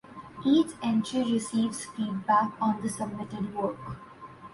[0.43, 3.77] Each entry receives feedback on the submitted work.